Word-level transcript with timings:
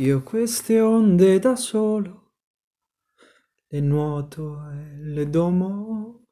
Io 0.00 0.22
queste 0.22 0.80
onde 0.80 1.40
da 1.40 1.56
solo 1.56 2.34
le 3.66 3.80
nuoto 3.80 4.60
e 4.70 4.96
le 4.96 5.28
domo. 5.28 6.22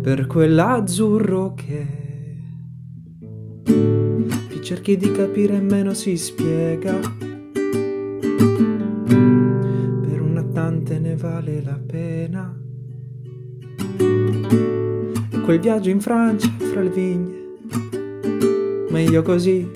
Per 0.00 0.26
quell'azzurro 0.28 1.54
che 1.54 1.86
più 3.64 4.60
cerchi 4.62 4.96
di 4.96 5.10
capire 5.10 5.58
meno 5.58 5.92
si 5.92 6.16
spiega. 6.16 7.00
Per 10.04 10.20
un 10.20 10.32
natante 10.32 11.00
ne 11.00 11.16
vale 11.16 11.60
la 11.64 11.80
pena 11.84 12.03
quel 15.44 15.60
viaggio 15.60 15.90
in 15.90 16.00
Francia 16.00 16.50
fra 16.58 16.80
le 16.80 16.88
vigne. 16.88 17.42
Meglio 18.88 19.20
così. 19.20 19.70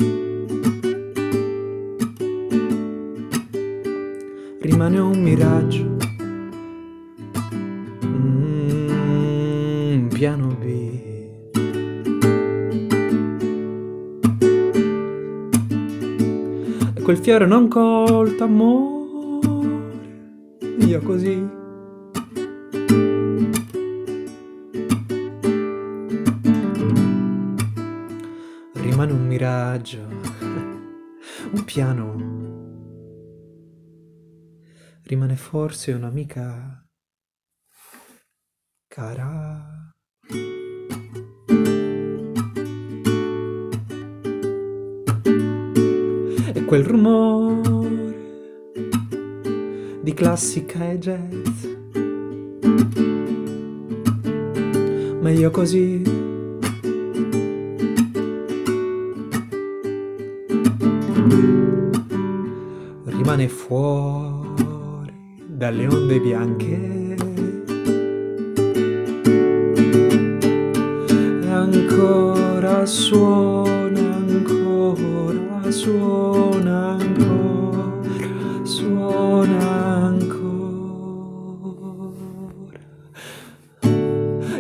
Rimane 4.61 4.99
un 4.99 5.21
miraggio. 5.23 5.97
Mm, 8.07 8.89
piano 10.09 10.57
B. 10.59 10.65
E 16.95 17.03
quel 17.03 17.19
fiore 17.19 17.45
non 17.45 17.69
colto, 17.69 18.43
amore. 18.43 19.07
Io 20.79 21.01
così. 21.03 21.58
Rimane 28.99 29.13
un 29.13 29.27
miraggio, 29.29 30.01
un 31.55 31.65
piano, 31.65 32.17
rimane 35.05 35.37
forse 35.37 35.93
un'amica 35.93 36.85
cara. 38.89 39.93
E 46.53 46.65
quel 46.65 46.85
rumore 46.85 48.17
di 50.03 50.13
classica 50.13 50.91
e 50.91 50.99
jazz, 50.99 51.65
meglio 55.21 55.53
così. 55.53 56.18
Rimane 63.29 63.49
fuori 63.49 65.13
dalle 65.47 65.87
onde 65.87 66.19
bianche. 66.19 67.17
E 71.43 71.51
ancora 71.51 72.87
suona, 72.87 74.17
ancora 74.17 75.71
suona, 75.71 76.97
ancora 76.99 78.65
suona 78.65 79.59
ancora. 80.07 81.59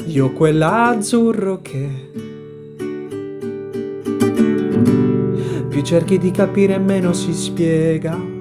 Io 0.05 0.33
quell'azzurro 0.33 1.62
che 1.62 1.89
più 5.70 5.80
cerchi 5.80 6.18
di 6.18 6.30
capire 6.30 6.77
meno 6.77 7.14
si 7.14 7.33
spiega 7.33 8.36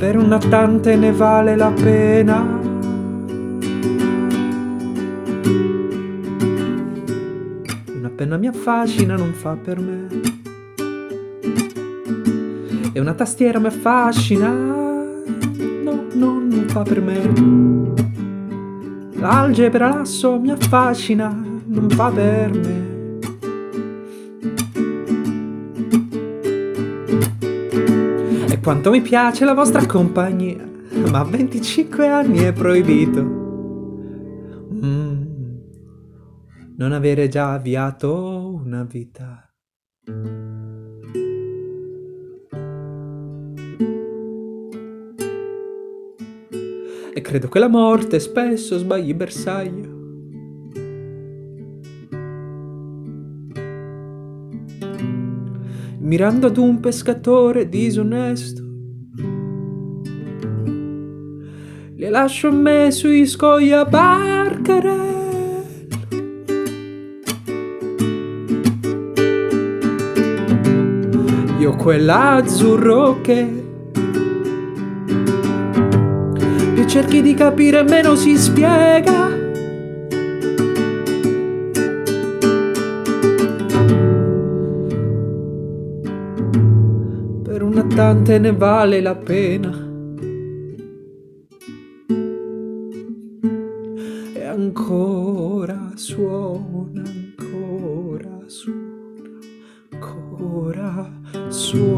per 0.00 0.16
un 0.16 0.28
natante 0.28 0.96
ne 0.96 1.12
vale 1.12 1.56
la 1.56 1.70
pena. 1.70 2.40
Una 7.98 8.08
penna 8.08 8.38
mi 8.38 8.46
affascina, 8.46 9.16
non 9.16 9.34
fa 9.34 9.58
per 9.62 9.78
me. 9.78 10.06
E 12.94 12.98
una 12.98 13.12
tastiera 13.12 13.58
mi 13.58 13.66
affascina, 13.66 14.48
no, 14.48 16.04
no, 16.14 16.40
non 16.48 16.64
fa 16.68 16.82
per 16.82 17.02
me. 17.02 17.20
L'algebra 19.20 19.88
lasso 19.90 20.40
mi 20.40 20.50
affascina, 20.50 21.28
non 21.66 21.90
fa 21.90 22.08
per 22.10 22.54
me. 22.54 22.99
Quanto 28.62 28.90
mi 28.90 29.00
piace 29.00 29.44
la 29.44 29.54
vostra 29.54 29.86
compagnia, 29.86 30.62
ma 31.10 31.20
a 31.20 31.24
25 31.24 32.06
anni 32.08 32.38
è 32.40 32.52
proibito. 32.52 33.22
Mm, 34.72 35.22
non 36.76 36.92
avere 36.92 37.28
già 37.28 37.52
avviato 37.54 38.60
una 38.62 38.84
vita. 38.84 39.50
E 47.12 47.20
credo 47.22 47.48
che 47.48 47.58
la 47.58 47.68
morte 47.68 48.20
spesso 48.20 48.78
sbagli 48.78 49.14
bersaglio. 49.14 49.99
Mirando 56.00 56.46
ad 56.46 56.56
un 56.56 56.80
pescatore 56.80 57.68
disonesto. 57.68 58.62
Le 61.96 62.08
lascio 62.08 62.48
a 62.48 62.52
me 62.52 62.90
sui 62.90 63.26
scogli 63.26 63.72
a 63.72 63.84
barcarello. 63.84 65.08
Io 71.58 71.76
quell'azzurro 71.76 73.20
che 73.20 73.64
più 76.74 76.86
cerchi 76.86 77.20
di 77.20 77.34
capire 77.34 77.82
meno 77.82 78.14
si 78.14 78.38
spiega. 78.38 79.39
Tante 88.10 88.40
ne 88.40 88.50
vale 88.50 89.00
la 89.00 89.14
pena. 89.14 89.70
E 94.34 94.44
ancora 94.44 95.92
suona, 95.94 97.04
ancora 97.04 98.42
suona, 98.46 99.38
ancora 99.92 101.48
suona. 101.50 101.88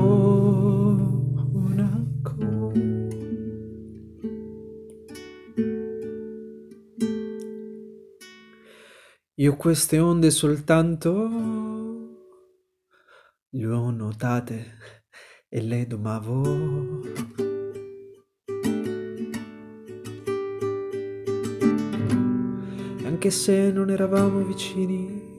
Io 9.37 9.57
queste 9.57 9.99
onde 9.99 10.31
soltanto 10.31 11.11
le 13.49 13.67
ho 13.67 13.91
notate 13.91 15.01
e 15.55 15.61
le 15.61 15.87
domavo. 15.87 17.01
Anche 23.05 23.31
se 23.31 23.71
non 23.71 23.91
eravamo 23.91 24.43
vicini, 24.45 25.37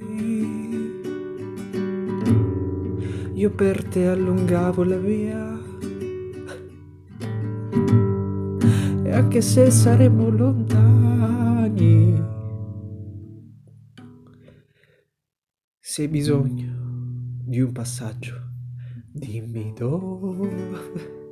io 3.33 3.49
per 3.55 3.83
te 3.85 4.07
allungavo 4.07 4.83
la 4.83 4.97
via. 4.97 5.59
E 9.03 9.11
anche 9.11 9.41
se 9.41 9.71
saremo 9.71 10.29
lontani, 10.29 12.21
se 15.79 16.03
hai 16.03 16.07
bisogno 16.07 16.71
di 17.45 17.59
un 17.61 17.71
passaggio 17.71 18.42
Dime 19.15 19.73
dos. 19.77 21.22